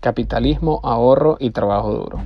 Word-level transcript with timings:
capitalismo, 0.00 0.80
ahorro 0.82 1.36
y 1.38 1.50
trabajo 1.50 1.92
duro. 1.92 2.18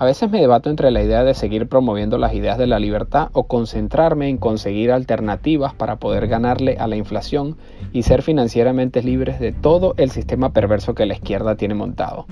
A 0.00 0.04
veces 0.04 0.30
me 0.30 0.40
debato 0.40 0.70
entre 0.70 0.92
la 0.92 1.02
idea 1.02 1.24
de 1.24 1.34
seguir 1.34 1.68
promoviendo 1.68 2.18
las 2.18 2.32
ideas 2.32 2.56
de 2.56 2.68
la 2.68 2.78
libertad 2.78 3.30
o 3.32 3.48
concentrarme 3.48 4.28
en 4.28 4.36
conseguir 4.36 4.92
alternativas 4.92 5.74
para 5.74 5.96
poder 5.96 6.28
ganarle 6.28 6.76
a 6.78 6.86
la 6.86 6.94
inflación 6.94 7.56
y 7.92 8.04
ser 8.04 8.22
financieramente 8.22 9.02
libres 9.02 9.40
de 9.40 9.50
todo 9.50 9.94
el 9.96 10.12
sistema 10.12 10.52
perverso 10.52 10.94
que 10.94 11.04
la 11.04 11.14
izquierda 11.14 11.56
tiene 11.56 11.74
montado. 11.74 12.26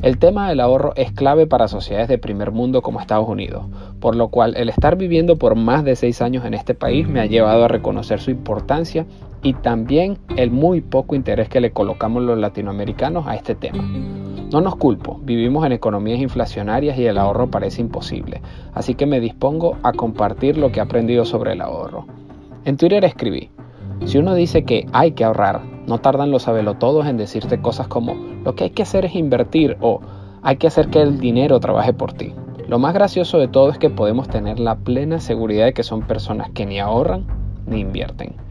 El 0.00 0.18
tema 0.18 0.48
del 0.48 0.60
ahorro 0.60 0.92
es 0.96 1.12
clave 1.12 1.46
para 1.46 1.68
sociedades 1.68 2.08
de 2.08 2.18
primer 2.18 2.52
mundo 2.52 2.80
como 2.80 3.00
Estados 3.00 3.28
Unidos, 3.28 3.66
por 4.00 4.16
lo 4.16 4.28
cual 4.28 4.54
el 4.56 4.68
estar 4.68 4.96
viviendo 4.96 5.36
por 5.36 5.56
más 5.56 5.84
de 5.84 5.96
seis 5.96 6.22
años 6.22 6.44
en 6.44 6.54
este 6.54 6.74
país 6.74 7.06
me 7.06 7.20
ha 7.20 7.26
llevado 7.26 7.64
a 7.64 7.68
reconocer 7.68 8.20
su 8.20 8.30
importancia 8.30 9.04
y 9.44 9.52
también 9.52 10.18
el 10.36 10.50
muy 10.50 10.80
poco 10.80 11.14
interés 11.14 11.48
que 11.48 11.60
le 11.60 11.70
colocamos 11.70 12.22
los 12.22 12.38
latinoamericanos 12.38 13.26
a 13.28 13.36
este 13.36 13.54
tema. 13.54 13.84
No 14.50 14.60
nos 14.60 14.76
culpo, 14.76 15.20
vivimos 15.22 15.64
en 15.66 15.72
economías 15.72 16.18
inflacionarias 16.18 16.98
y 16.98 17.06
el 17.06 17.18
ahorro 17.18 17.50
parece 17.50 17.82
imposible, 17.82 18.40
así 18.72 18.94
que 18.94 19.06
me 19.06 19.20
dispongo 19.20 19.76
a 19.82 19.92
compartir 19.92 20.56
lo 20.56 20.72
que 20.72 20.80
he 20.80 20.82
aprendido 20.82 21.24
sobre 21.26 21.52
el 21.52 21.60
ahorro. 21.60 22.06
En 22.64 22.78
Twitter 22.78 23.04
escribí, 23.04 23.50
si 24.06 24.16
uno 24.16 24.34
dice 24.34 24.64
que 24.64 24.86
hay 24.92 25.12
que 25.12 25.24
ahorrar, 25.24 25.60
no 25.86 25.98
tardan 25.98 26.30
los 26.30 26.44
sabelotodos 26.44 27.06
en 27.06 27.18
decirte 27.18 27.60
cosas 27.60 27.86
como 27.86 28.14
lo 28.44 28.54
que 28.54 28.64
hay 28.64 28.70
que 28.70 28.82
hacer 28.82 29.04
es 29.04 29.14
invertir 29.14 29.76
o 29.82 30.00
hay 30.42 30.56
que 30.56 30.68
hacer 30.68 30.88
que 30.88 31.02
el 31.02 31.20
dinero 31.20 31.60
trabaje 31.60 31.92
por 31.92 32.14
ti. 32.14 32.32
Lo 32.66 32.78
más 32.78 32.94
gracioso 32.94 33.38
de 33.38 33.48
todo 33.48 33.68
es 33.68 33.78
que 33.78 33.90
podemos 33.90 34.28
tener 34.28 34.58
la 34.58 34.76
plena 34.76 35.20
seguridad 35.20 35.66
de 35.66 35.74
que 35.74 35.82
son 35.82 36.00
personas 36.02 36.50
que 36.54 36.64
ni 36.64 36.80
ahorran 36.80 37.26
ni 37.66 37.80
invierten. 37.80 38.43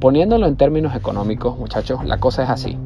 Poniéndolo 0.00 0.46
en 0.46 0.56
términos 0.56 0.96
económicos, 0.96 1.58
muchachos, 1.58 2.02
la 2.06 2.16
cosa 2.16 2.42
es 2.42 2.48
así. 2.48 2.78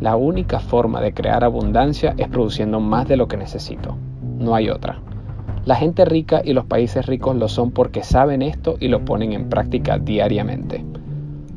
La 0.00 0.14
única 0.14 0.60
forma 0.60 1.00
de 1.00 1.12
crear 1.12 1.42
abundancia 1.42 2.14
es 2.18 2.28
produciendo 2.28 2.78
más 2.78 3.08
de 3.08 3.16
lo 3.16 3.26
que 3.26 3.36
necesito. 3.36 3.96
No 4.38 4.54
hay 4.54 4.70
otra. 4.70 5.00
La 5.64 5.74
gente 5.74 6.04
rica 6.04 6.40
y 6.44 6.52
los 6.52 6.64
países 6.64 7.06
ricos 7.06 7.34
lo 7.34 7.48
son 7.48 7.72
porque 7.72 8.04
saben 8.04 8.42
esto 8.42 8.76
y 8.78 8.86
lo 8.86 9.04
ponen 9.04 9.32
en 9.32 9.48
práctica 9.48 9.98
diariamente. 9.98 10.84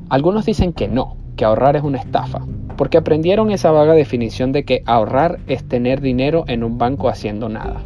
Algunos 0.09 0.43
dicen 0.43 0.73
que 0.73 0.87
no, 0.87 1.17
que 1.35 1.45
ahorrar 1.45 1.75
es 1.75 1.83
una 1.83 1.99
estafa, 1.99 2.41
porque 2.75 2.97
aprendieron 2.97 3.51
esa 3.51 3.69
vaga 3.69 3.93
definición 3.93 4.53
de 4.53 4.65
que 4.65 4.81
ahorrar 4.87 5.39
es 5.45 5.67
tener 5.67 6.01
dinero 6.01 6.45
en 6.47 6.63
un 6.63 6.79
banco 6.79 7.09
haciendo 7.09 7.47
nada. 7.47 7.83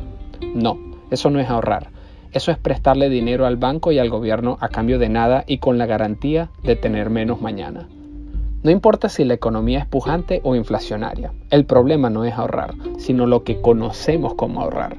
No, 0.55 0.77
eso 1.11 1.29
no 1.29 1.41
es 1.41 1.49
ahorrar. 1.49 1.98
Eso 2.31 2.51
es 2.51 2.59
prestarle 2.59 3.09
dinero 3.09 3.47
al 3.47 3.57
banco 3.57 3.91
y 3.91 3.97
al 3.97 4.09
gobierno 4.09 4.57
a 4.61 4.69
cambio 4.69 4.99
de 4.99 5.09
nada 5.09 5.43
y 5.47 5.57
con 5.57 5.79
la 5.79 5.87
garantía 5.87 6.51
de 6.61 6.75
tener 6.75 7.09
menos 7.09 7.41
mañana. 7.41 7.87
No 8.61 8.69
importa 8.69 9.09
si 9.09 9.23
la 9.23 9.33
economía 9.33 9.79
es 9.79 9.85
pujante 9.87 10.41
o 10.43 10.55
inflacionaria, 10.55 11.31
el 11.49 11.65
problema 11.65 12.11
no 12.11 12.25
es 12.25 12.33
ahorrar, 12.35 12.75
sino 12.97 13.25
lo 13.25 13.43
que 13.43 13.61
conocemos 13.61 14.35
como 14.35 14.61
ahorrar. 14.61 14.97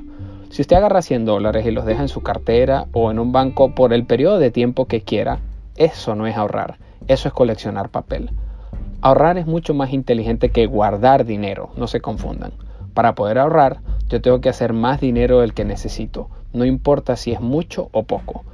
Si 0.49 0.63
usted 0.63 0.77
agarra 0.77 1.03
100 1.03 1.25
dólares 1.25 1.65
y 1.65 1.71
los 1.71 1.85
deja 1.85 2.03
en 2.03 2.09
su 2.09 2.23
cartera 2.23 2.87
o 2.93 3.13
en 3.13 3.21
un 3.21 3.31
banco 3.31 3.77
por 3.77 3.93
el 3.93 4.07
periodo 4.07 4.41
de 4.41 4.51
tiempo 4.51 4.87
que 4.87 5.03
quiera, 5.03 5.39
eso 5.77 6.17
no 6.17 6.27
es 6.27 6.37
ahorrar, 6.37 6.79
eso 7.07 7.29
es 7.29 7.35
coleccionar 7.35 7.91
papel. 7.91 8.31
Ahorrar 9.03 9.39
es 9.39 9.47
mucho 9.47 9.73
más 9.73 9.93
inteligente 9.93 10.49
que 10.49 10.67
guardar 10.67 11.25
dinero, 11.25 11.71
no 11.77 11.87
se 11.87 12.01
confundan. 12.01 12.53
Para 12.93 13.15
poder 13.15 13.39
ahorrar, 13.39 13.81
yo 14.09 14.21
tengo 14.21 14.41
que 14.41 14.49
hacer 14.49 14.73
más 14.73 15.01
dinero 15.01 15.41
del 15.41 15.55
que 15.55 15.65
necesito, 15.65 16.29
no 16.53 16.65
importa 16.65 17.17
si 17.17 17.33
es 17.33 17.41
mucho 17.41 17.89
o 17.93 18.03
poco. 18.03 18.45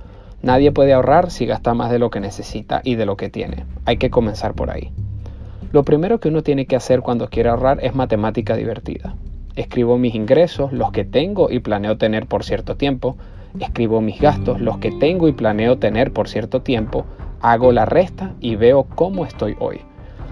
Nadie 0.42 0.70
puede 0.70 0.92
ahorrar 0.92 1.30
si 1.30 1.47
gasta 1.47 1.75
más 1.75 1.91
de 1.91 1.98
lo 1.98 2.11
que 2.11 2.20
necesita 2.20 2.80
y 2.84 2.94
de 2.94 3.06
lo 3.06 3.16
que 3.16 3.30
tiene. 3.30 3.64
Hay 3.84 3.97
que 3.97 4.11
comenzar 4.11 4.55
por 4.55 4.70
ahí. 4.70 4.92
Lo 5.72 5.83
primero 5.83 6.20
que 6.20 6.28
uno 6.28 6.42
tiene 6.42 6.67
que 6.67 6.77
hacer 6.77 7.00
cuando 7.00 7.28
quiere 7.28 7.48
ahorrar 7.48 7.78
es 7.83 7.94
matemática 7.94 8.55
divertida. 8.55 9.17
Escribo 9.56 9.98
mis 9.98 10.14
ingresos, 10.14 10.72
los 10.72 10.92
que 10.92 11.05
tengo 11.05 11.50
y 11.50 11.61
planeo 11.61 11.96
tener 11.96 12.27
por 12.27 12.45
cierto 12.45 12.77
tiempo. 12.77 13.17
Escribo 13.58 14.01
mis 14.01 14.20
gastos, 14.20 14.61
los 14.61 14.78
que 14.78 14.92
tengo 14.92 15.28
y 15.28 15.33
planeo 15.33 15.78
tener 15.78 16.13
por 16.13 16.28
cierto 16.28 16.63
tiempo. 16.63 17.07
Hago 17.40 17.73
la 17.73 17.86
resta 17.86 18.34
y 18.40 18.57
veo 18.57 18.84
cómo 18.84 19.24
estoy 19.24 19.57
hoy. 19.58 19.80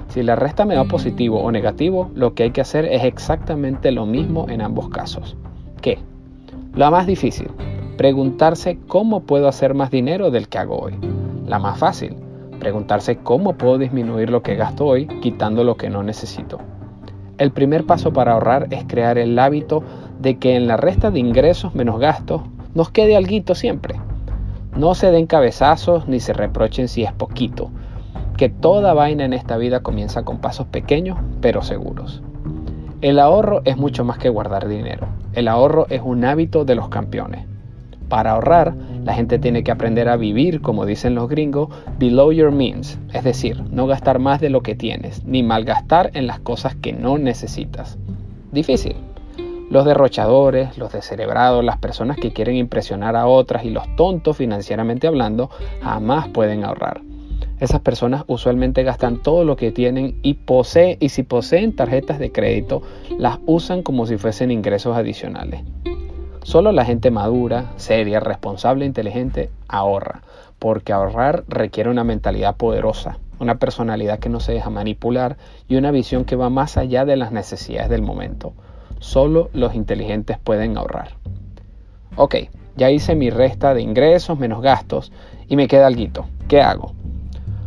Si 0.08 0.22
la 0.22 0.36
resta 0.36 0.64
me 0.64 0.75
da 0.75 0.84
positivo 0.84 1.41
o 1.42 1.50
negativo, 1.50 2.10
lo 2.14 2.34
que 2.34 2.44
hay 2.44 2.50
que 2.50 2.60
hacer 2.60 2.84
es 2.84 3.04
exactamente 3.04 3.91
lo 3.91 4.06
mismo 4.06 4.46
en 4.48 4.60
ambos 4.60 4.91
casos. 4.91 5.36
¿Qué? 5.81 5.98
La 6.76 6.90
más 6.90 7.06
difícil, 7.06 7.52
preguntarse 7.96 8.80
cómo 8.88 9.20
puedo 9.20 9.46
hacer 9.46 9.74
más 9.74 9.92
dinero 9.92 10.32
del 10.32 10.48
que 10.48 10.58
hago 10.58 10.76
hoy. 10.76 10.94
La 11.46 11.60
más 11.60 11.78
fácil, 11.78 12.16
preguntarse 12.58 13.18
cómo 13.18 13.52
puedo 13.52 13.78
disminuir 13.78 14.28
lo 14.28 14.42
que 14.42 14.56
gasto 14.56 14.84
hoy 14.84 15.06
quitando 15.22 15.62
lo 15.62 15.76
que 15.76 15.88
no 15.88 16.02
necesito. 16.02 16.58
El 17.38 17.52
primer 17.52 17.86
paso 17.86 18.12
para 18.12 18.32
ahorrar 18.32 18.66
es 18.72 18.84
crear 18.88 19.18
el 19.18 19.38
hábito 19.38 19.84
de 20.18 20.38
que 20.38 20.56
en 20.56 20.66
la 20.66 20.76
resta 20.76 21.12
de 21.12 21.20
ingresos 21.20 21.76
menos 21.76 22.00
gastos 22.00 22.42
nos 22.74 22.90
quede 22.90 23.16
algo 23.16 23.54
siempre. 23.54 24.00
No 24.76 24.96
se 24.96 25.12
den 25.12 25.26
cabezazos 25.26 26.08
ni 26.08 26.18
se 26.18 26.32
reprochen 26.32 26.88
si 26.88 27.04
es 27.04 27.12
poquito, 27.12 27.70
que 28.36 28.48
toda 28.48 28.94
vaina 28.94 29.24
en 29.24 29.32
esta 29.32 29.56
vida 29.58 29.84
comienza 29.84 30.24
con 30.24 30.38
pasos 30.38 30.66
pequeños 30.66 31.18
pero 31.40 31.62
seguros. 31.62 32.20
El 33.00 33.20
ahorro 33.20 33.62
es 33.64 33.76
mucho 33.76 34.04
más 34.04 34.18
que 34.18 34.28
guardar 34.28 34.66
dinero. 34.66 35.06
El 35.34 35.48
ahorro 35.48 35.86
es 35.90 36.00
un 36.04 36.24
hábito 36.24 36.64
de 36.64 36.76
los 36.76 36.88
campeones. 36.88 37.46
Para 38.08 38.32
ahorrar, 38.32 38.74
la 39.04 39.14
gente 39.14 39.38
tiene 39.38 39.64
que 39.64 39.72
aprender 39.72 40.08
a 40.08 40.16
vivir, 40.16 40.60
como 40.60 40.86
dicen 40.86 41.14
los 41.14 41.28
gringos, 41.28 41.70
below 41.98 42.30
your 42.30 42.52
means, 42.52 42.98
es 43.12 43.24
decir, 43.24 43.62
no 43.70 43.86
gastar 43.86 44.18
más 44.20 44.40
de 44.40 44.50
lo 44.50 44.62
que 44.62 44.76
tienes, 44.76 45.24
ni 45.24 45.42
malgastar 45.42 46.10
en 46.14 46.26
las 46.26 46.38
cosas 46.38 46.76
que 46.76 46.92
no 46.92 47.18
necesitas. 47.18 47.98
Difícil. 48.52 48.94
Los 49.70 49.86
derrochadores, 49.86 50.78
los 50.78 50.92
descerebrados, 50.92 51.64
las 51.64 51.78
personas 51.78 52.16
que 52.16 52.32
quieren 52.32 52.54
impresionar 52.54 53.16
a 53.16 53.26
otras 53.26 53.64
y 53.64 53.70
los 53.70 53.84
tontos 53.96 54.36
financieramente 54.36 55.08
hablando, 55.08 55.50
jamás 55.82 56.28
pueden 56.28 56.64
ahorrar. 56.64 57.00
Esas 57.64 57.80
personas 57.80 58.25
usualmente 58.26 58.82
gastan 58.82 59.22
todo 59.22 59.42
lo 59.42 59.56
que 59.56 59.72
tienen 59.72 60.19
y 60.20 60.34
poseen 60.34 60.98
y 61.00 61.08
si 61.08 61.22
poseen 61.22 61.75
tarjetas 61.75 62.19
de 62.19 62.30
crédito 62.30 62.82
las 63.19 63.38
usan 63.47 63.82
como 63.82 64.04
si 64.04 64.19
fuesen 64.19 64.50
ingresos 64.50 64.94
adicionales. 64.94 65.62
Solo 66.42 66.72
la 66.72 66.84
gente 66.84 67.10
madura, 67.10 67.72
seria, 67.76 68.20
responsable 68.20 68.84
e 68.84 68.88
inteligente 68.88 69.48
ahorra, 69.66 70.20
porque 70.58 70.92
ahorrar 70.92 71.44
requiere 71.48 71.88
una 71.88 72.04
mentalidad 72.04 72.54
poderosa, 72.54 73.19
una 73.38 73.54
personalidad 73.58 74.19
que 74.19 74.28
no 74.28 74.41
se 74.41 74.52
deja 74.52 74.69
manipular 74.69 75.38
y 75.66 75.76
una 75.76 75.91
visión 75.91 76.26
que 76.26 76.36
va 76.36 76.50
más 76.50 76.76
allá 76.76 77.06
de 77.06 77.16
las 77.16 77.32
necesidades 77.32 77.88
del 77.88 78.02
momento. 78.02 78.52
Solo 78.98 79.48
los 79.54 79.75
inteligentes 79.75 80.36
pueden 80.36 80.76
ahorrar. 80.76 81.16
Ok, 82.16 82.34
ya 82.76 82.91
hice 82.91 83.14
mi 83.14 83.31
resta 83.31 83.72
de 83.72 83.81
ingresos 83.81 84.38
menos 84.38 84.60
gastos 84.60 85.12
y 85.48 85.56
me 85.56 85.66
queda 85.66 85.86
algo. 85.86 86.26
¿Qué 86.46 86.60
hago? 86.60 86.92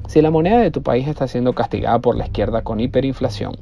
Si 0.08 0.22
la 0.22 0.32
moneda 0.32 0.60
de 0.60 0.72
tu 0.72 0.82
país 0.82 1.08
está 1.08 1.28
siendo 1.28 1.54
castigada 1.54 2.00
por 2.00 2.16
la 2.16 2.26
izquierda 2.26 2.62
con 2.62 2.80
hiperinflación, 2.80 3.58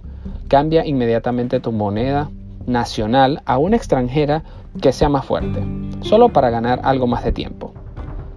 cambia 0.47 0.85
inmediatamente 0.85 1.59
tu 1.59 1.71
moneda 1.71 2.29
nacional 2.67 3.41
a 3.45 3.57
una 3.57 3.75
extranjera 3.75 4.43
que 4.79 4.91
sea 4.91 5.09
más 5.09 5.25
fuerte, 5.25 5.63
solo 6.01 6.29
para 6.29 6.51
ganar 6.51 6.81
algo 6.83 7.07
más 7.07 7.23
de 7.23 7.31
tiempo. 7.31 7.73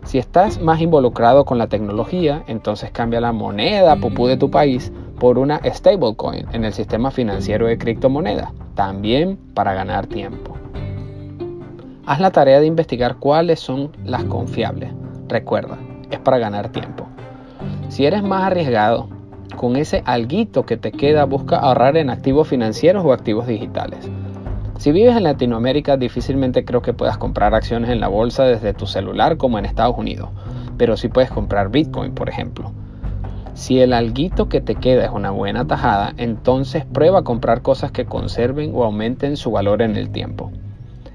Si 0.04 0.16
estás 0.16 0.58
más 0.58 0.80
involucrado 0.80 1.44
con 1.44 1.58
la 1.58 1.66
tecnología, 1.66 2.44
entonces 2.47 2.91
cambia 2.91 3.20
la 3.20 3.32
moneda 3.32 3.97
pupú 3.97 4.26
de 4.26 4.38
tu 4.38 4.50
país 4.50 4.91
por 5.20 5.38
una 5.38 5.60
stablecoin 5.62 6.47
en 6.52 6.64
el 6.64 6.72
sistema 6.72 7.10
financiero 7.10 7.66
de 7.66 7.76
criptomoneda, 7.76 8.54
también 8.74 9.36
para 9.52 9.74
ganar 9.74 10.06
tiempo. 10.06 10.54
Haz 12.06 12.20
la 12.20 12.30
tarea 12.30 12.58
de 12.58 12.66
investigar 12.66 13.16
cuáles 13.16 13.60
son 13.60 13.92
las 14.02 14.24
confiables. 14.24 14.91
Recuerda, 15.28 15.76
es 16.10 16.18
para 16.18 16.38
ganar 16.38 16.70
tiempo. 16.70 17.06
Si 17.88 18.04
eres 18.04 18.22
más 18.22 18.43
arriesgado, 18.43 19.09
con 19.56 19.76
ese 19.76 20.03
alguito 20.04 20.66
que 20.66 20.77
te 20.77 20.92
queda, 20.92 21.24
busca 21.24 21.57
ahorrar 21.57 21.97
en 21.97 22.10
activos 22.10 22.47
financieros 22.47 23.04
o 23.04 23.12
activos 23.12 23.47
digitales. 23.47 24.09
Si 24.78 24.92
vives 24.92 25.16
en 25.16 25.24
Latinoamérica, 25.24 25.97
difícilmente 25.97 26.65
creo 26.65 26.83
que 26.83 26.92
puedas 26.92 27.18
comprar 27.18 27.54
acciones 27.54 27.91
en 27.91 27.98
la 27.98 28.09
bolsa 28.09 28.45
desde 28.45 28.74
tu 28.74 28.86
celular 28.86 29.36
como 29.36 29.59
en 29.59 29.65
Estados 29.65 29.98
Unidos, 29.98 30.28
pero 30.77 30.97
sí 30.97 31.09
puedes 31.09 31.30
comprar 31.30 31.71
Bitcoin, 31.71 32.15
por 32.15 32.28
ejemplo. 32.28 32.71
Si 33.54 33.80
el 33.80 33.92
alguito 33.92 34.48
que 34.48 34.60
te 34.60 34.77
queda 34.77 35.07
es 35.07 35.10
una 35.10 35.33
buena 35.33 35.66
tajada, 35.66 36.15
entonces 36.16 36.84
prueba 36.84 37.21
a 37.21 37.24
comprar 37.24 37.62
cosas 37.62 37.91
que 37.91 38.04
conserven 38.04 38.71
o 38.72 38.84
aumenten 38.84 39.36
su 39.36 39.51
valor 39.51 39.83
en 39.83 39.97
el 39.97 40.10
tiempo. 40.10 40.53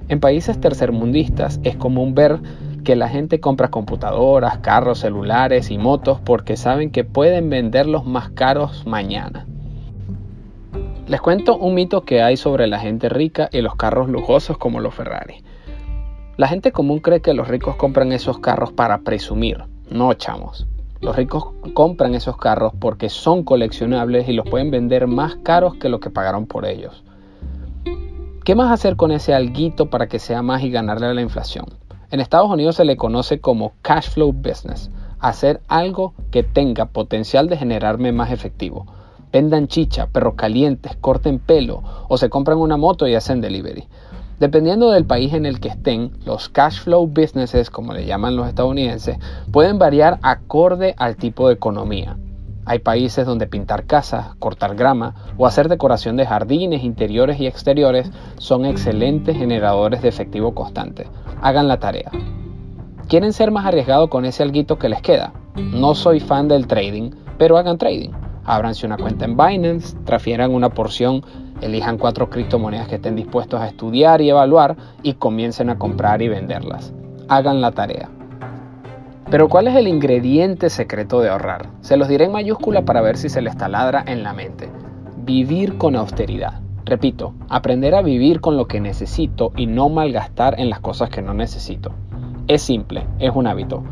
En 0.09 0.19
países 0.19 0.59
tercermundistas 0.59 1.61
es 1.63 1.77
común 1.77 2.13
ver 2.15 2.39
que 2.83 2.95
la 2.95 3.09
gente 3.09 3.39
compra 3.39 3.69
computadoras, 3.69 4.59
carros, 4.59 4.99
celulares 4.99 5.71
y 5.71 5.77
motos 5.77 6.19
porque 6.19 6.57
saben 6.57 6.91
que 6.91 7.03
pueden 7.03 7.49
venderlos 7.49 8.05
más 8.05 8.29
caros 8.29 8.85
mañana. 8.85 9.47
Les 11.07 11.19
cuento 11.21 11.57
un 11.57 11.73
mito 11.73 12.01
que 12.03 12.21
hay 12.21 12.37
sobre 12.37 12.67
la 12.67 12.79
gente 12.79 13.09
rica 13.09 13.49
y 13.51 13.61
los 13.61 13.75
carros 13.75 14.09
lujosos 14.09 14.57
como 14.57 14.79
los 14.79 14.93
Ferrari. 14.93 15.43
La 16.37 16.47
gente 16.47 16.71
común 16.71 16.99
cree 16.99 17.21
que 17.21 17.33
los 17.33 17.47
ricos 17.47 17.75
compran 17.75 18.11
esos 18.11 18.39
carros 18.39 18.71
para 18.71 18.99
presumir. 18.99 19.63
No, 19.89 20.13
chamos. 20.13 20.65
Los 21.01 21.15
ricos 21.15 21.47
compran 21.73 22.15
esos 22.15 22.37
carros 22.37 22.73
porque 22.79 23.09
son 23.09 23.43
coleccionables 23.43 24.29
y 24.29 24.33
los 24.33 24.49
pueden 24.49 24.71
vender 24.71 25.07
más 25.07 25.35
caros 25.43 25.75
que 25.75 25.89
lo 25.89 25.99
que 25.99 26.09
pagaron 26.09 26.47
por 26.47 26.65
ellos. 26.65 27.03
¿Qué 28.45 28.55
más 28.55 28.71
hacer 28.71 28.95
con 28.95 29.11
ese 29.11 29.33
alguito 29.33 29.89
para 29.89 30.07
que 30.07 30.19
sea 30.19 30.41
más 30.41 30.63
y 30.63 30.71
ganarle 30.71 31.07
a 31.07 31.13
la 31.13 31.21
inflación? 31.21 31.65
En 32.13 32.19
Estados 32.19 32.51
Unidos 32.51 32.75
se 32.75 32.85
le 32.85 32.95
conoce 32.95 33.41
como 33.41 33.73
cash 33.81 34.11
flow 34.11 34.31
business, 34.31 34.91
hacer 35.19 35.61
algo 35.67 36.13
que 36.29 36.43
tenga 36.43 36.85
potencial 36.85 37.49
de 37.49 37.57
generarme 37.57 38.11
más 38.11 38.29
efectivo. 38.29 38.85
Vendan 39.31 39.67
chicha, 39.67 40.05
perros 40.05 40.35
calientes, 40.35 40.95
corten 40.97 41.39
pelo 41.39 41.81
o 42.07 42.19
se 42.19 42.29
compran 42.29 42.59
una 42.59 42.77
moto 42.77 43.07
y 43.07 43.15
hacen 43.15 43.41
delivery. 43.41 43.87
Dependiendo 44.39 44.91
del 44.91 45.05
país 45.05 45.33
en 45.33 45.47
el 45.47 45.59
que 45.59 45.69
estén, 45.69 46.11
los 46.23 46.49
cash 46.49 46.81
flow 46.81 47.07
businesses, 47.07 47.71
como 47.71 47.93
le 47.93 48.05
llaman 48.05 48.35
los 48.35 48.47
estadounidenses, 48.47 49.17
pueden 49.51 49.79
variar 49.79 50.19
acorde 50.21 50.93
al 50.99 51.15
tipo 51.15 51.47
de 51.47 51.55
economía. 51.55 52.19
Hay 52.65 52.77
países 52.77 53.25
donde 53.25 53.47
pintar 53.47 53.85
casas, 53.87 54.35
cortar 54.37 54.75
grama 54.75 55.15
o 55.35 55.47
hacer 55.47 55.67
decoración 55.67 56.15
de 56.15 56.27
jardines 56.27 56.83
interiores 56.83 57.39
y 57.39 57.47
exteriores 57.47 58.11
son 58.37 58.67
excelentes 58.67 59.35
generadores 59.35 60.03
de 60.03 60.09
efectivo 60.09 60.53
constante. 60.53 61.07
Hagan 61.43 61.67
la 61.67 61.77
tarea. 61.77 62.09
¿Quieren 63.09 63.33
ser 63.33 63.51
más 63.51 63.65
arriesgados 63.65 64.09
con 64.09 64.23
ese 64.23 64.43
alguito 64.43 64.79
que 64.79 64.87
les 64.87 65.01
queda? 65.01 65.33
No 65.57 65.93
soy 65.93 66.21
fan 66.21 66.47
del 66.47 66.67
trading, 66.67 67.11
pero 67.37 67.57
hagan 67.57 67.77
trading. 67.77 68.11
Ábranse 68.45 68.85
una 68.85 68.95
cuenta 68.95 69.25
en 69.25 69.35
Binance, 69.35 69.97
transfieran 70.05 70.53
una 70.53 70.69
porción, 70.69 71.21
elijan 71.59 71.97
cuatro 71.97 72.29
criptomonedas 72.29 72.87
que 72.87 72.95
estén 72.95 73.17
dispuestos 73.17 73.59
a 73.59 73.67
estudiar 73.67 74.21
y 74.21 74.29
evaluar 74.29 74.77
y 75.01 75.15
comiencen 75.15 75.69
a 75.69 75.77
comprar 75.77 76.21
y 76.21 76.29
venderlas. 76.29 76.93
Hagan 77.27 77.59
la 77.59 77.71
tarea. 77.71 78.09
Pero 79.29 79.49
¿cuál 79.49 79.67
es 79.67 79.75
el 79.75 79.89
ingrediente 79.89 80.69
secreto 80.69 81.19
de 81.19 81.27
ahorrar? 81.27 81.67
Se 81.81 81.97
los 81.97 82.07
diré 82.07 82.23
en 82.23 82.31
mayúscula 82.31 82.85
para 82.85 83.01
ver 83.01 83.17
si 83.17 83.27
se 83.27 83.41
les 83.41 83.57
taladra 83.57 84.01
en 84.07 84.23
la 84.23 84.31
mente. 84.31 84.69
Vivir 85.17 85.77
con 85.77 85.97
austeridad. 85.97 86.62
Repito, 86.85 87.33
aprender 87.47 87.95
a 87.95 88.01
vivir 88.01 88.41
con 88.41 88.57
lo 88.57 88.67
que 88.67 88.81
necesito 88.81 89.53
y 89.55 89.67
no 89.67 89.87
malgastar 89.87 90.59
en 90.59 90.69
las 90.69 90.81
cosas 90.81 91.09
que 91.09 91.21
no 91.21 91.33
necesito. 91.33 91.91
Es 92.47 92.61
simple, 92.61 93.05
es 93.19 93.31
un 93.33 93.47
hábito. 93.47 93.83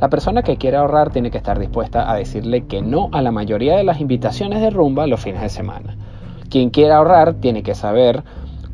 La 0.00 0.10
persona 0.10 0.42
que 0.42 0.58
quiere 0.58 0.76
ahorrar 0.76 1.10
tiene 1.10 1.30
que 1.30 1.38
estar 1.38 1.58
dispuesta 1.58 2.10
a 2.10 2.14
decirle 2.14 2.66
que 2.66 2.82
no 2.82 3.08
a 3.12 3.22
la 3.22 3.32
mayoría 3.32 3.76
de 3.76 3.84
las 3.84 4.00
invitaciones 4.00 4.60
de 4.60 4.68
rumba 4.68 5.06
los 5.06 5.20
fines 5.20 5.40
de 5.40 5.48
semana. 5.48 5.96
Quien 6.50 6.68
quiere 6.68 6.92
ahorrar 6.92 7.34
tiene 7.34 7.62
que 7.62 7.74
saber 7.74 8.22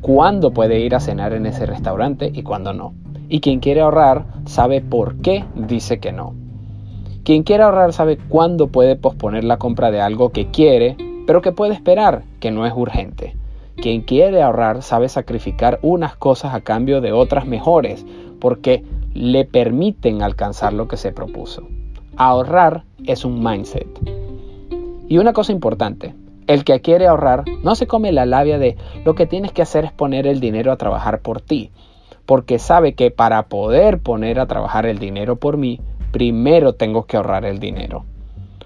cuándo 0.00 0.50
puede 0.50 0.80
ir 0.80 0.96
a 0.96 1.00
cenar 1.00 1.32
en 1.32 1.46
ese 1.46 1.64
restaurante 1.64 2.32
y 2.34 2.42
cuándo 2.42 2.72
no. 2.72 2.94
Y 3.28 3.40
quien 3.40 3.60
quiere 3.60 3.82
ahorrar 3.82 4.24
sabe 4.44 4.80
por 4.80 5.18
qué 5.18 5.44
dice 5.54 6.00
que 6.00 6.10
no. 6.10 6.34
Quien 7.22 7.44
quiere 7.44 7.62
ahorrar 7.62 7.92
sabe 7.92 8.18
cuándo 8.28 8.66
puede 8.66 8.96
posponer 8.96 9.44
la 9.44 9.58
compra 9.58 9.92
de 9.92 10.00
algo 10.00 10.30
que 10.30 10.50
quiere, 10.50 10.96
pero 11.24 11.40
que 11.40 11.52
puede 11.52 11.72
esperar, 11.72 12.24
que 12.40 12.50
no 12.50 12.66
es 12.66 12.72
urgente. 12.74 13.36
Quien 13.76 14.02
quiere 14.02 14.42
ahorrar 14.42 14.82
sabe 14.82 15.08
sacrificar 15.08 15.78
unas 15.82 16.16
cosas 16.16 16.54
a 16.54 16.60
cambio 16.60 17.00
de 17.00 17.12
otras 17.12 17.46
mejores, 17.46 18.04
porque 18.40 18.84
le 19.14 19.44
permiten 19.44 20.22
alcanzar 20.22 20.72
lo 20.72 20.88
que 20.88 20.96
se 20.96 21.12
propuso. 21.12 21.66
Ahorrar 22.16 22.84
es 23.06 23.24
un 23.24 23.42
mindset. 23.42 23.88
Y 25.08 25.18
una 25.18 25.32
cosa 25.32 25.52
importante, 25.52 26.14
el 26.46 26.64
que 26.64 26.80
quiere 26.80 27.06
ahorrar 27.06 27.44
no 27.62 27.74
se 27.74 27.86
come 27.86 28.12
la 28.12 28.26
labia 28.26 28.58
de 28.58 28.76
lo 29.04 29.14
que 29.14 29.26
tienes 29.26 29.52
que 29.52 29.62
hacer 29.62 29.84
es 29.84 29.92
poner 29.92 30.26
el 30.26 30.40
dinero 30.40 30.72
a 30.72 30.76
trabajar 30.76 31.20
por 31.20 31.40
ti 31.40 31.70
porque 32.26 32.58
sabe 32.58 32.94
que 32.94 33.10
para 33.10 33.44
poder 33.44 33.98
poner 33.98 34.38
a 34.38 34.46
trabajar 34.46 34.86
el 34.86 34.98
dinero 34.98 35.36
por 35.36 35.56
mí, 35.56 35.80
primero 36.12 36.74
tengo 36.74 37.04
que 37.06 37.16
ahorrar 37.16 37.44
el 37.44 37.58
dinero. 37.58 38.04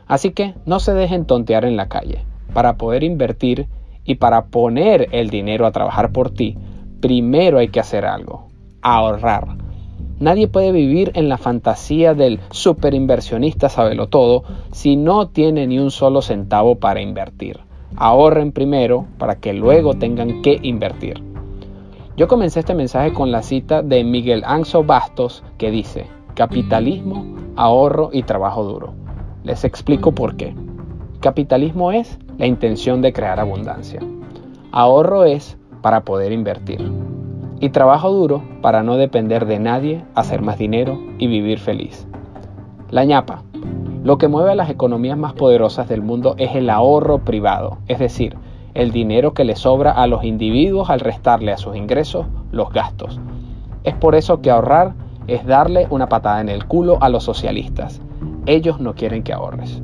Así 0.06 0.30
que 0.30 0.54
no 0.66 0.78
se 0.78 0.94
dejen 0.94 1.24
tontear 1.24 1.64
en 1.64 1.76
la 1.76 1.88
calle. 1.88 2.24
Para 2.52 2.76
poder 2.76 3.02
invertir 3.02 3.66
y 4.06 4.14
para 4.14 4.46
poner 4.46 5.08
el 5.12 5.30
dinero 5.30 5.66
a 5.66 5.72
trabajar 5.72 6.12
por 6.12 6.30
ti, 6.30 6.56
primero 7.00 7.58
hay 7.58 7.68
que 7.68 7.80
hacer 7.80 8.06
algo, 8.06 8.48
ahorrar. 8.80 9.56
Nadie 10.18 10.48
puede 10.48 10.72
vivir 10.72 11.10
en 11.14 11.28
la 11.28 11.36
fantasía 11.36 12.14
del 12.14 12.40
superinversionista 12.50 13.68
sabelo 13.68 14.06
todo 14.06 14.44
si 14.72 14.96
no 14.96 15.28
tiene 15.28 15.66
ni 15.66 15.78
un 15.78 15.90
solo 15.90 16.22
centavo 16.22 16.76
para 16.76 17.02
invertir. 17.02 17.60
Ahorren 17.96 18.52
primero 18.52 19.06
para 19.18 19.36
que 19.40 19.52
luego 19.52 19.94
tengan 19.94 20.40
que 20.40 20.58
invertir. 20.62 21.22
Yo 22.16 22.28
comencé 22.28 22.60
este 22.60 22.74
mensaje 22.74 23.12
con 23.12 23.30
la 23.30 23.42
cita 23.42 23.82
de 23.82 24.02
Miguel 24.04 24.42
Anso 24.46 24.84
Bastos 24.84 25.44
que 25.58 25.70
dice, 25.70 26.06
capitalismo, 26.34 27.26
ahorro 27.56 28.08
y 28.10 28.22
trabajo 28.22 28.64
duro. 28.64 28.94
Les 29.44 29.64
explico 29.64 30.12
por 30.12 30.36
qué. 30.36 30.54
Capitalismo 31.20 31.92
es 31.92 32.18
la 32.36 32.46
intención 32.46 33.00
de 33.00 33.12
crear 33.14 33.40
abundancia. 33.40 34.00
Ahorro 34.70 35.24
es 35.24 35.56
para 35.80 36.02
poder 36.02 36.30
invertir. 36.30 36.92
Y 37.58 37.70
trabajo 37.70 38.12
duro 38.12 38.42
para 38.60 38.82
no 38.82 38.96
depender 38.96 39.46
de 39.46 39.58
nadie, 39.58 40.04
hacer 40.14 40.42
más 40.42 40.58
dinero 40.58 41.00
y 41.18 41.26
vivir 41.26 41.58
feliz. 41.58 42.06
La 42.90 43.04
ñapa. 43.04 43.42
Lo 44.04 44.18
que 44.18 44.28
mueve 44.28 44.52
a 44.52 44.54
las 44.54 44.68
economías 44.68 45.16
más 45.16 45.32
poderosas 45.32 45.88
del 45.88 46.02
mundo 46.02 46.34
es 46.36 46.54
el 46.54 46.68
ahorro 46.68 47.24
privado, 47.24 47.78
es 47.88 47.98
decir, 47.98 48.36
el 48.74 48.92
dinero 48.92 49.32
que 49.32 49.44
le 49.44 49.56
sobra 49.56 49.92
a 49.92 50.06
los 50.06 50.22
individuos 50.22 50.90
al 50.90 51.00
restarle 51.00 51.50
a 51.50 51.56
sus 51.56 51.76
ingresos 51.76 52.26
los 52.52 52.70
gastos. 52.72 53.18
Es 53.84 53.94
por 53.94 54.14
eso 54.14 54.42
que 54.42 54.50
ahorrar 54.50 54.92
es 55.28 55.46
darle 55.46 55.86
una 55.88 56.10
patada 56.10 56.42
en 56.42 56.50
el 56.50 56.66
culo 56.66 56.98
a 57.00 57.08
los 57.08 57.24
socialistas. 57.24 58.02
Ellos 58.44 58.80
no 58.80 58.94
quieren 58.94 59.22
que 59.22 59.32
ahorres. 59.32 59.82